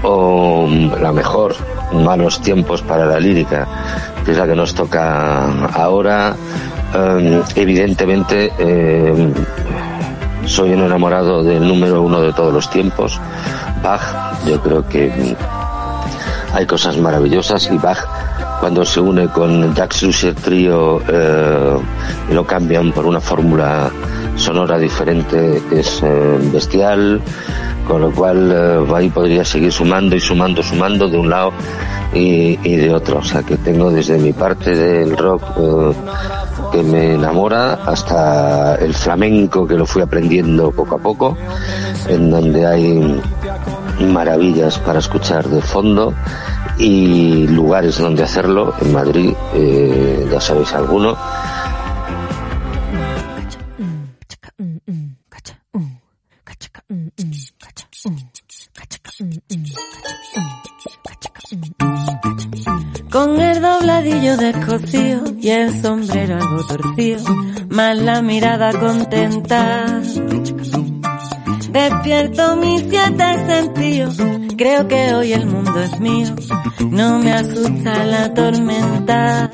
[0.03, 1.53] o mm, la mejor
[1.93, 3.67] malos tiempos para la lírica
[4.23, 6.35] que es la que nos toca ahora.
[6.95, 9.33] Eh, evidentemente eh,
[10.45, 13.19] soy un enamorado del número uno de todos los tiempos
[13.81, 14.01] Bach.
[14.45, 18.05] Yo creo que mm, hay cosas maravillosas y Bach
[18.63, 21.77] cuando se une con Jacques Lusser Trio eh,
[22.31, 23.91] lo cambian por una fórmula
[24.37, 27.21] sonora diferente es eh, bestial
[27.85, 31.51] con lo cual eh, ahí podría seguir sumando y sumando, sumando de un lado
[32.13, 33.17] y, y de otro.
[33.17, 35.91] O sea que tengo desde mi parte del rock eh,
[36.71, 41.37] que me enamora hasta el flamenco que lo fui aprendiendo poco a poco,
[42.07, 43.21] en donde hay
[43.99, 46.13] maravillas para escuchar de fondo
[46.77, 48.73] y lugares donde hacerlo.
[48.81, 51.17] En Madrid, eh, ya sabéis alguno.
[63.11, 67.23] Con el dobladillo descosido y el sombrero algo torcido,
[67.69, 70.01] más la mirada contenta.
[71.71, 74.17] Despierto mis siete sentidos,
[74.55, 76.35] creo que hoy el mundo es mío,
[76.89, 79.51] no me asusta la tormenta.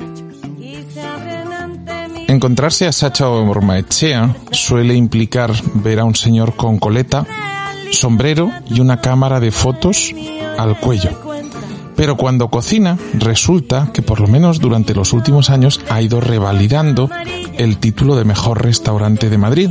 [2.28, 7.26] Encontrarse a Sacha Ormaechea suele implicar ver a un señor con coleta,
[7.90, 10.14] sombrero y una cámara de fotos
[10.56, 11.10] al cuello.
[11.96, 17.10] Pero cuando cocina, resulta que por lo menos durante los últimos años ha ido revalidando
[17.58, 19.70] el título de mejor restaurante de Madrid.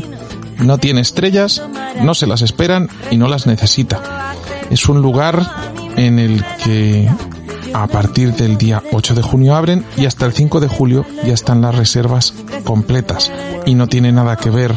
[0.60, 1.64] No tiene estrellas,
[2.04, 4.29] no se las esperan y no las necesita.
[4.70, 5.46] Es un lugar
[5.96, 7.10] en el que
[7.74, 11.34] A partir del día 8 de junio abren y hasta el 5 de julio ya
[11.34, 13.32] están las reservas completas.
[13.66, 14.76] Y no tiene nada que ver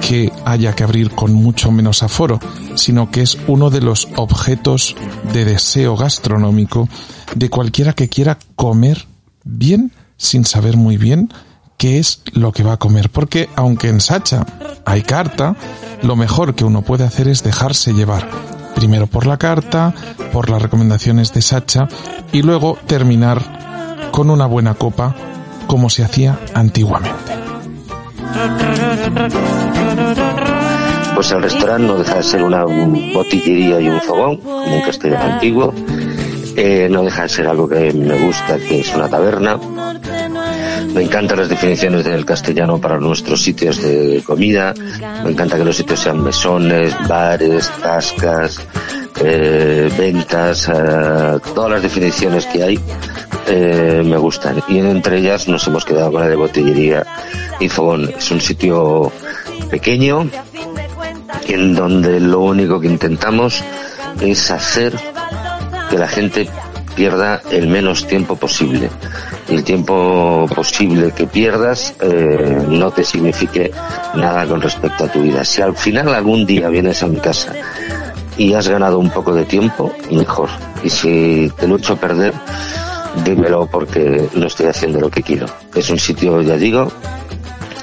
[0.00, 2.40] que haya que abrir con mucho menos aforo,
[2.74, 4.96] sino que es uno de los objetos
[5.32, 6.88] de deseo gastronómico
[7.34, 9.06] de cualquiera que quiera comer
[9.44, 11.32] bien sin saber muy bien
[11.76, 13.10] qué es lo que va a comer.
[13.10, 14.46] Porque aunque en Sacha
[14.84, 15.56] hay carta,
[16.02, 18.28] lo mejor que uno puede hacer es dejarse llevar.
[18.76, 19.92] Primero por la carta,
[20.32, 21.88] por las recomendaciones de Sacha
[22.30, 25.14] y luego terminar con una buena copa
[25.66, 27.32] como se hacía antiguamente.
[31.14, 35.24] Pues el restaurante no deja de ser una botillería y un fogón, como un castellano
[35.24, 35.74] antiguo.
[36.54, 39.58] Eh, no deja de ser algo que me gusta, que es una taberna.
[40.96, 44.72] Me encantan las definiciones del castellano para nuestros sitios de comida.
[45.24, 48.58] Me encanta que los sitios sean mesones, bares, tascas,
[49.22, 52.80] eh, ventas, eh, todas las definiciones que hay
[53.46, 54.62] eh, me gustan.
[54.68, 57.04] Y entre ellas nos hemos quedado con la de botillería
[57.60, 58.10] y fogón.
[58.16, 59.12] Es un sitio
[59.68, 60.30] pequeño
[61.46, 63.62] en donde lo único que intentamos
[64.22, 64.98] es hacer
[65.90, 66.48] que la gente
[66.96, 68.90] pierda el menos tiempo posible.
[69.48, 73.70] El tiempo posible que pierdas eh, no te signifique
[74.14, 75.44] nada con respecto a tu vida.
[75.44, 77.52] Si al final algún día vienes a mi casa
[78.36, 80.48] y has ganado un poco de tiempo, mejor.
[80.82, 82.32] Y si te lo he hecho perder,
[83.24, 85.46] dímelo porque no estoy haciendo lo que quiero.
[85.74, 86.90] Es un sitio, ya digo,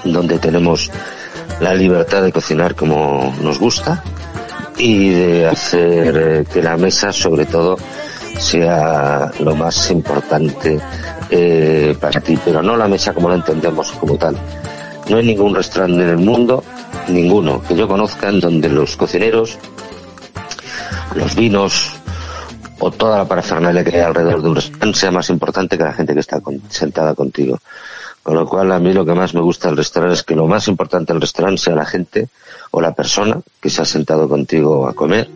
[0.03, 0.91] donde tenemos
[1.59, 4.03] la libertad de cocinar como nos gusta
[4.77, 7.77] y de hacer eh, que la mesa, sobre todo,
[8.39, 10.79] sea lo más importante
[11.29, 14.37] eh, para ti, pero no la mesa como la entendemos como tal.
[15.09, 16.63] No hay ningún restaurante en el mundo,
[17.09, 19.57] ninguno que yo conozca, en donde los cocineros,
[21.15, 21.91] los vinos
[22.79, 25.93] o toda la parafernalia que hay alrededor de un restaurante sea más importante que la
[25.93, 27.59] gente que está con- sentada contigo.
[28.23, 30.47] Con lo cual, a mí lo que más me gusta del restaurante es que lo
[30.47, 32.29] más importante del restaurante sea la gente
[32.71, 35.29] o la persona que se ha sentado contigo a comer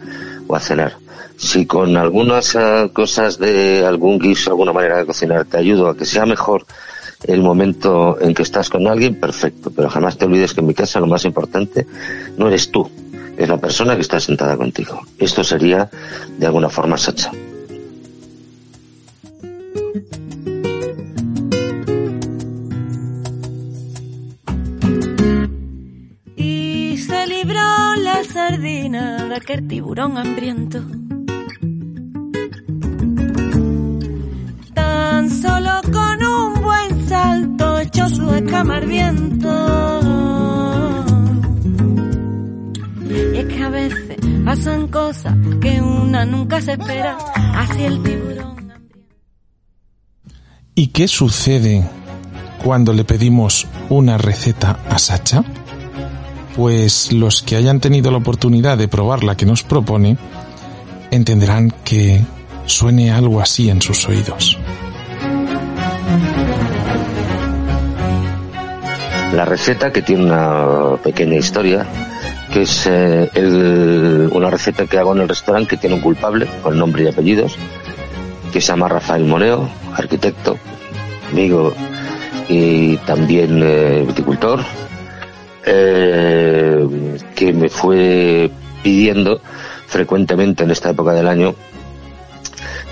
[0.48, 0.98] o a cenar.
[1.38, 5.98] Si con algunas eh, cosas de algún guiso, alguna manera de cocinar te ayudo a
[5.98, 6.66] que sea mejor
[7.24, 9.72] el momento en que estás con alguien, perfecto.
[9.76, 11.86] Pero jamás te olvides que en mi casa lo más importante
[12.38, 12.89] no eres tú,
[13.38, 15.02] es la persona que está sentada contigo.
[15.18, 15.89] Esto sería
[16.38, 17.32] de alguna forma Sacha.
[29.38, 30.80] Aquel tiburón hambriento.
[34.74, 39.54] Tan solo con un buen salto echó su escama al viento.
[43.10, 47.18] Y es que a veces pasan cosas que una nunca se espera.
[47.56, 48.58] Así el tiburón.
[50.74, 51.88] ¿Y qué sucede
[52.64, 55.44] cuando le pedimos una receta a Sacha?
[56.58, 60.18] Pues los que hayan tenido la oportunidad de probar la que nos propone
[61.12, 62.26] entenderán que
[62.66, 64.58] suene algo así en sus oídos.
[69.34, 71.86] La receta que tiene una pequeña historia,
[72.51, 73.30] que es eh,
[74.32, 77.55] una receta que hago en el restaurante que tiene un culpable con nombre y apellidos,
[78.51, 80.58] que se llama Rafael Moneo, arquitecto,
[81.32, 81.72] amigo
[82.49, 84.62] y también eh, viticultor,
[85.68, 88.49] eh, que me fue
[88.82, 89.41] pidiendo
[89.88, 91.55] frecuentemente en esta época del año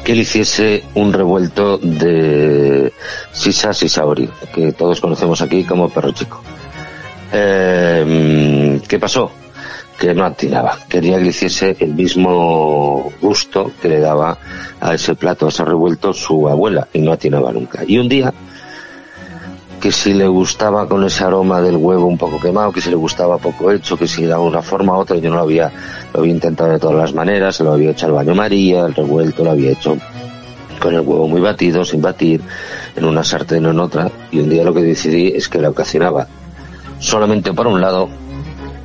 [0.04, 2.94] que le hiciese un revuelto de
[3.32, 6.42] sisa sisaori, que todos conocemos aquí como perro chico.
[7.34, 9.32] Eh, ¿Qué pasó?
[9.98, 10.78] Que no atinaba.
[10.88, 14.38] Quería que le hiciese el mismo gusto que le daba
[14.80, 17.84] a ese plato, a ese revuelto, su abuela, y no atinaba nunca.
[17.88, 18.32] Y un día,
[19.86, 22.96] que si le gustaba con ese aroma del huevo un poco quemado, que si le
[22.96, 25.72] gustaba poco hecho, que si de una forma u otra, yo no lo había,
[26.12, 29.44] lo había intentado de todas las maneras, lo había hecho al baño María, el revuelto
[29.44, 29.96] lo había hecho
[30.80, 32.42] con el huevo muy batido, sin batir,
[32.96, 35.72] en una sartén o en otra, y un día lo que decidí es que lo
[35.76, 36.26] cocinaba
[36.98, 38.10] solamente por un lado,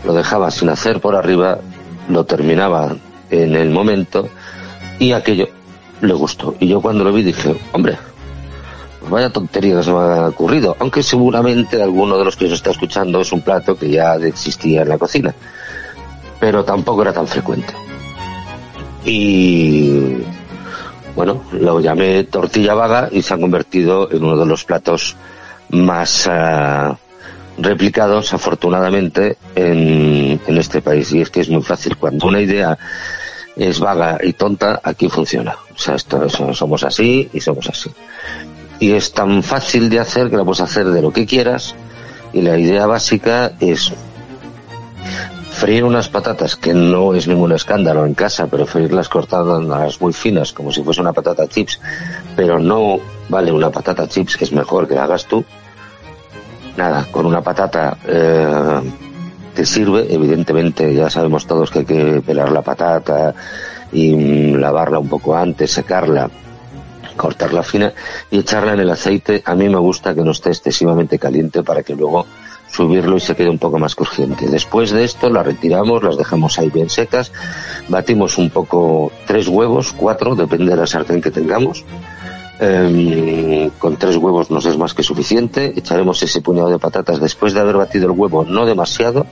[0.04, 1.60] lo dejaba sin hacer por arriba,
[2.10, 2.94] lo terminaba
[3.30, 4.28] en el momento,
[4.98, 5.48] y aquello
[6.02, 6.56] le gustó.
[6.60, 7.96] Y yo cuando lo vi dije, hombre,
[9.08, 12.70] vaya tontería que se me ha ocurrido, aunque seguramente alguno de los que se está
[12.70, 15.34] escuchando es un plato que ya existía en la cocina,
[16.38, 17.72] pero tampoco era tan frecuente.
[19.04, 20.18] Y
[21.16, 25.16] bueno, lo llamé tortilla vaga y se ha convertido en uno de los platos
[25.70, 26.96] más ah,
[27.58, 31.12] replicados, afortunadamente, en, en este país.
[31.12, 31.96] Y es que es muy fácil.
[31.96, 32.78] Cuando una idea
[33.56, 35.56] es vaga y tonta, aquí funciona.
[35.74, 37.90] O sea, esto, somos así y somos así.
[38.80, 41.74] Y es tan fácil de hacer que lo puedes hacer de lo que quieras.
[42.32, 43.92] Y la idea básica es
[45.60, 50.54] freír unas patatas, que no es ningún escándalo en casa, pero freírlas cortadas muy finas,
[50.54, 51.78] como si fuese una patata chips,
[52.34, 55.44] pero no vale una patata chips, que es mejor que la hagas tú.
[56.78, 58.80] Nada, con una patata eh,
[59.54, 63.34] te sirve, evidentemente ya sabemos todos que hay que pelar la patata
[63.92, 66.30] y mm, lavarla un poco antes, secarla,
[67.16, 67.92] cortarla fina
[68.30, 69.42] y echarla en el aceite.
[69.44, 72.26] A mí me gusta que no esté excesivamente caliente para que luego
[72.70, 74.48] subirlo y se quede un poco más crujiente.
[74.48, 77.32] Después de esto la retiramos, las dejamos ahí bien secas,
[77.88, 81.84] batimos un poco tres huevos, cuatro, depende de la sartén que tengamos.
[82.62, 85.72] Em, con tres huevos nos es más que suficiente.
[85.76, 89.26] Echaremos ese puñado de patatas después de haber batido el huevo, no demasiado.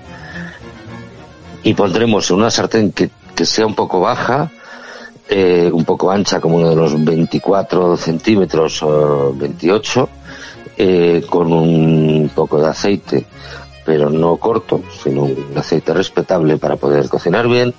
[1.62, 4.50] Y pondremos en una sartén que, que sea un poco baja,
[5.28, 10.08] eh, un poco ancha, como uno de los 24 centímetros o 28,
[10.76, 13.26] eh, con un poco de aceite,
[13.84, 17.74] pero no corto, sino un aceite respetable para poder cocinar bien.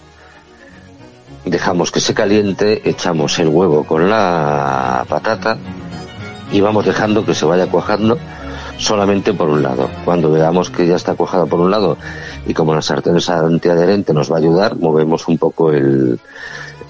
[1.46, 5.58] Dejamos que se caliente, echamos el huevo con la patata
[6.52, 8.18] y vamos dejando que se vaya cuajando
[8.78, 9.90] solamente por un lado.
[10.06, 11.98] Cuando veamos que ya está cuajada por un lado
[12.46, 16.20] y como la sartén es antiadherente nos va a ayudar, movemos un poco el,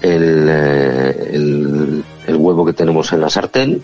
[0.02, 3.82] el, eh, el, el huevo que tenemos en la sartén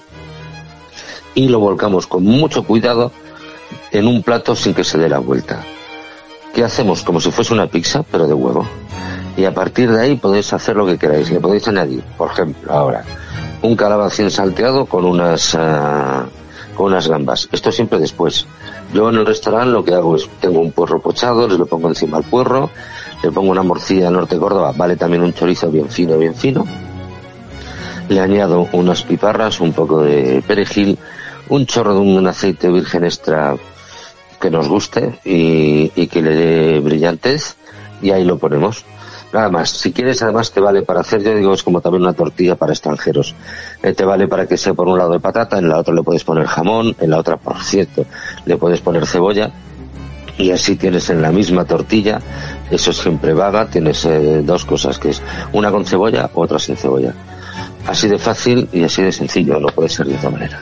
[1.35, 3.13] y lo volcamos con mucho cuidado
[3.93, 5.63] en un plato sin que se dé la vuelta.
[6.55, 7.03] ¿Qué hacemos?
[7.03, 8.67] Como si fuese una pizza, pero de huevo.
[9.37, 11.31] Y a partir de ahí podéis hacer lo que queráis.
[11.31, 13.05] Le podéis añadir, por ejemplo, ahora,
[13.61, 16.25] un calabacín salteado con unas, ah,
[16.75, 17.49] con unas gambas.
[17.53, 18.47] Esto siempre después.
[18.95, 21.89] Yo en el restaurante lo que hago es, tengo un puerro pochado, les lo pongo
[21.89, 22.71] encima al puerro,
[23.23, 26.67] le pongo una morcilla norte Córdoba, vale también un chorizo bien fino, bien fino.
[28.09, 30.99] Le añado unas piparras, un poco de perejil,
[31.49, 33.57] un chorro de un aceite virgen extra
[34.41, 37.57] que nos guste y, y que le dé brillantez
[38.03, 38.85] y ahí lo ponemos.
[39.33, 39.71] Nada más.
[39.71, 42.73] Si quieres, además te vale para hacer, yo digo, es como también una tortilla para
[42.73, 43.35] extranjeros.
[43.83, 46.03] Eh, te vale para que sea por un lado de patata, en la otra le
[46.03, 48.07] puedes poner jamón, en la otra, por cierto,
[48.45, 49.51] le puedes poner cebolla
[50.39, 52.21] y así tienes en la misma tortilla,
[52.71, 57.15] eso siempre vaga, tienes eh, dos cosas que es una con cebolla, otra sin cebolla.
[57.87, 60.61] Así de fácil y así de sencillo, no puede ser de otra manera.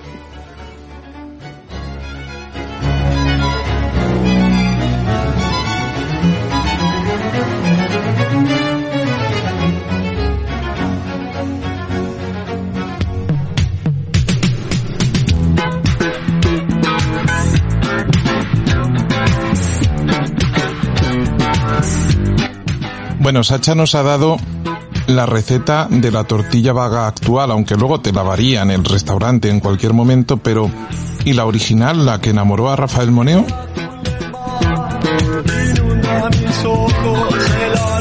[23.24, 24.36] Bueno, Sacha nos ha dado
[25.06, 29.48] la receta de la tortilla vaga actual, aunque luego te la varía en el restaurante
[29.48, 30.70] en cualquier momento, pero
[31.24, 33.46] ¿y la original, la que enamoró a Rafael Moneo?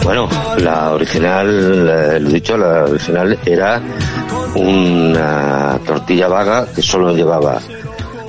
[0.03, 3.81] Bueno, la original, eh, lo dicho, la original era
[4.55, 7.61] una tortilla vaga que solo llevaba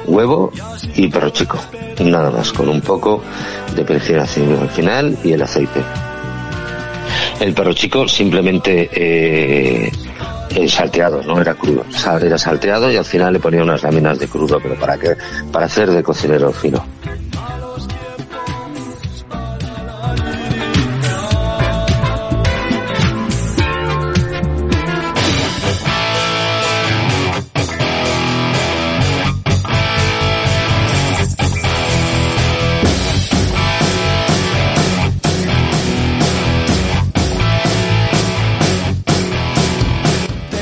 [0.06, 0.52] huevo
[0.94, 1.58] y perro chico,
[1.98, 3.20] nada más, con un poco
[3.74, 4.28] de perejil al
[4.68, 5.82] final y el aceite.
[7.40, 9.90] El perro chico simplemente eh,
[10.50, 11.84] eh, salteado, no era crudo,
[12.22, 15.16] era salteado y al final le ponía unas láminas de crudo, pero para qué,
[15.50, 16.84] para hacer de cocinero fino.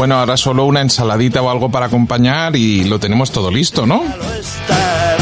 [0.03, 4.03] Bueno, ahora solo una ensaladita o algo para acompañar y lo tenemos todo listo, ¿no?
[4.03, 5.17] estar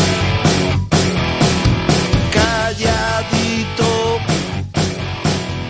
[2.33, 3.85] calladito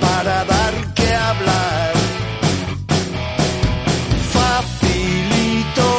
[0.01, 1.93] para dar que hablar.
[4.31, 5.91] Facilito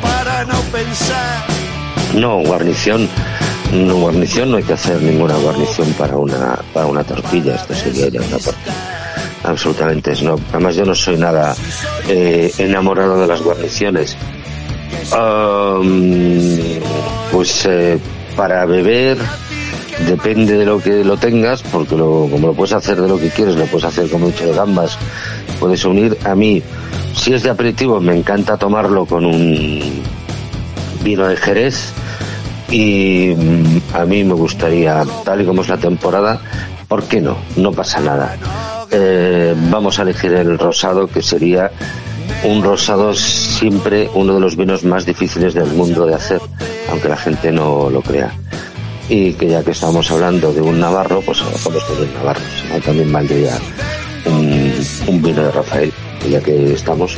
[0.00, 1.44] para no pensar.
[2.14, 3.06] No, guarnición,
[3.70, 8.08] no guarnición, no hay que hacer ninguna guarnición para una, para una tortilla, esto sería
[8.08, 8.95] ya una parte.
[9.46, 10.36] Absolutamente, no.
[10.50, 11.54] Además yo no soy nada
[12.08, 14.16] eh, enamorado de las guarniciones.
[17.30, 17.98] Pues eh,
[18.36, 19.18] para beber
[20.04, 23.30] depende de lo que lo tengas, porque lo, como lo puedes hacer de lo que
[23.30, 24.98] quieres, lo puedes hacer con mucho de gambas,
[25.60, 26.18] puedes unir.
[26.24, 26.62] A mí,
[27.14, 30.02] si es de aperitivo, me encanta tomarlo con un
[31.02, 31.92] vino de Jerez
[32.70, 36.40] y mm, a mí me gustaría, tal y como es la temporada,
[36.88, 37.36] ¿por qué no?
[37.56, 38.36] No pasa nada.
[38.98, 41.70] Eh, vamos a elegir el rosado, que sería
[42.44, 46.40] un rosado siempre uno de los vinos más difíciles del mundo de hacer,
[46.90, 48.32] aunque la gente no lo crea.
[49.08, 52.72] Y que ya que estamos hablando de un navarro, pues vamos con el navarro, si
[52.72, 53.58] no también valdría
[54.24, 54.72] un,
[55.06, 55.92] un vino de Rafael,
[56.26, 57.16] y ya que estamos,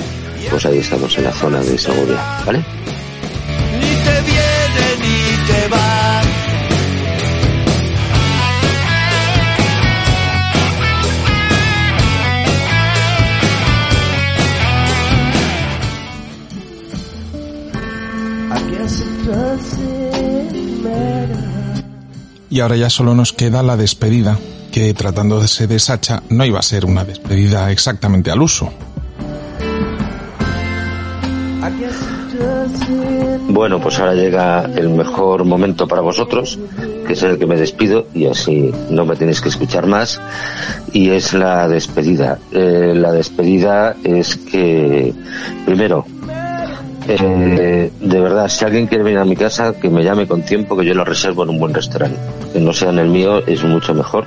[0.51, 2.65] pues ahí estamos en la zona de Segovia, ¿vale?
[22.59, 24.37] Y ahora ya solo nos queda la despedida,
[24.73, 28.73] que tratándose de Sacha no iba a ser una despedida exactamente al uso.
[33.51, 36.59] Bueno, pues ahora llega el mejor momento para vosotros,
[37.07, 40.21] que es el que me despido y así no me tenéis que escuchar más.
[40.93, 42.41] Y es la despedida.
[42.51, 45.15] Eh, la despedida es que,
[45.65, 46.05] primero,
[47.09, 50.77] eh, de verdad, si alguien quiere venir a mi casa, que me llame con tiempo,
[50.77, 52.19] que yo lo reservo en un buen restaurante.
[52.53, 54.27] Que no sea en el mío, es mucho mejor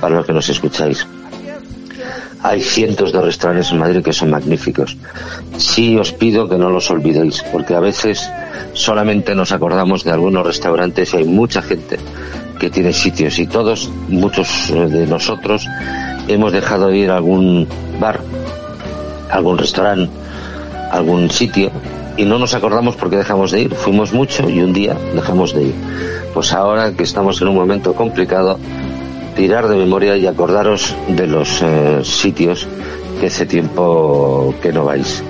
[0.00, 1.06] para los que nos escucháis.
[2.42, 4.96] Hay cientos de restaurantes en Madrid que son magníficos.
[5.58, 8.28] Sí os pido que no los olvidéis, porque a veces
[8.72, 11.98] solamente nos acordamos de algunos restaurantes y hay mucha gente
[12.58, 15.66] que tiene sitios y todos, muchos eh, de nosotros,
[16.28, 17.68] hemos dejado de ir a algún
[18.00, 18.20] bar,
[19.30, 20.10] algún restaurante,
[20.90, 21.70] algún sitio
[22.16, 23.74] y no nos acordamos porque dejamos de ir.
[23.74, 25.74] Fuimos mucho y un día dejamos de ir.
[26.34, 28.58] Pues ahora que estamos en un momento complicado,
[29.34, 32.66] tirar de memoria y acordaros de los eh, sitios
[33.20, 35.22] que hace tiempo que no vais.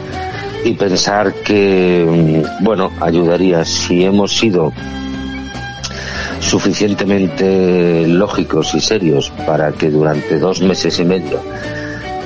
[0.64, 4.72] Y pensar que, mm, bueno, ayudaría si hemos sido
[6.40, 11.40] suficientemente lógicos y serios para que durante dos meses y medio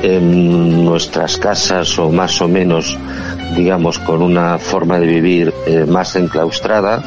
[0.02, 2.98] en nuestras casas o más o menos,
[3.56, 7.02] digamos, con una forma de vivir eh, más enclaustrada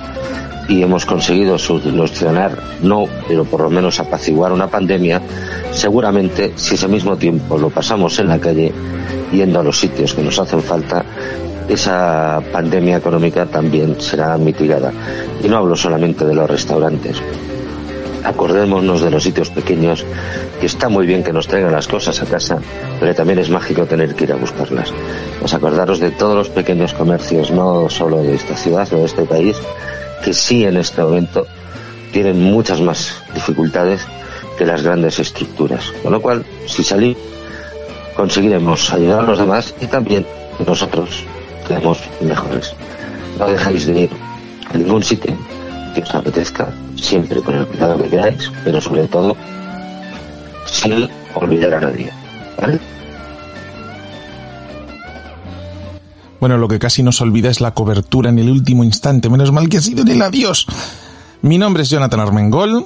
[0.67, 5.21] y hemos conseguido solucionar, no, pero por lo menos apaciguar una pandemia,
[5.71, 8.73] seguramente si ese mismo tiempo lo pasamos en la calle,
[9.31, 11.05] yendo a los sitios que nos hacen falta,
[11.69, 14.91] esa pandemia económica también será mitigada.
[15.43, 17.21] Y no hablo solamente de los restaurantes.
[18.27, 20.05] Acordémonos de los sitios pequeños,
[20.59, 22.59] que está muy bien que nos traigan las cosas a casa,
[22.99, 24.91] pero también es mágico tener que ir a buscarlas.
[25.39, 29.23] Pues acordaros de todos los pequeños comercios, no solo de esta ciudad o de este
[29.23, 29.55] país,
[30.25, 31.47] que sí en este momento
[32.11, 34.05] tienen muchas más dificultades
[34.57, 35.93] que las grandes estructuras.
[36.03, 37.21] Con lo cual, si salimos,
[38.13, 40.25] conseguiremos ayudar a los demás y también
[40.67, 41.23] nosotros
[41.65, 42.73] seremos mejores.
[43.39, 44.09] No dejáis de ir
[44.69, 45.33] a ningún sitio
[45.95, 46.67] que os apetezca,
[46.99, 49.35] siempre con el cuidado que queráis, pero sobre todo
[50.65, 52.11] sin olvidar a nadie.
[52.59, 52.79] ¿Vale?
[56.39, 59.29] Bueno, lo que casi nos olvida es la cobertura en el último instante.
[59.29, 60.67] Menos mal que ha sido en el adiós.
[61.41, 62.85] Mi nombre es Jonathan Armengol.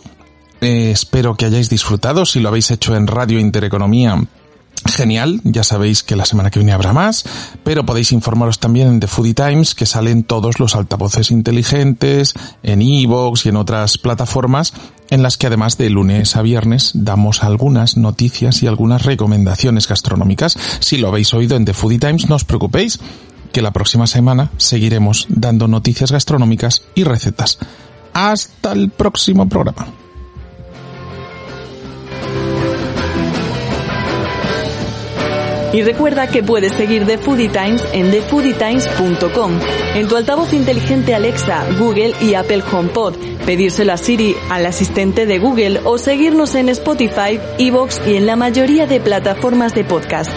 [0.62, 2.26] Eh, espero que hayáis disfrutado.
[2.26, 4.24] Si lo habéis hecho en Radio Intereconomía,
[4.86, 5.42] genial.
[5.44, 7.26] Ya sabéis que la semana que viene habrá más.
[7.64, 12.82] Pero podéis informaros también en The Foodie Times, que salen todos los altavoces inteligentes, en
[12.82, 14.74] iVoox y en otras plataformas,
[15.10, 20.58] en las que además de lunes a viernes damos algunas noticias y algunas recomendaciones gastronómicas.
[20.80, 23.00] Si lo habéis oído en The Foodie Times, no os preocupéis
[23.52, 27.60] que la próxima semana seguiremos dando noticias gastronómicas y recetas.
[28.14, 30.01] Hasta el próximo programa.
[35.74, 39.60] Y recuerda que puedes seguir The Foodie Times en thefoodietimes.com,
[39.96, 43.16] en tu altavoz inteligente Alexa, Google y Apple HomePod,
[43.46, 48.36] pedírselo a Siri, al asistente de Google o seguirnos en Spotify, Evox y en la
[48.36, 50.32] mayoría de plataformas de podcast.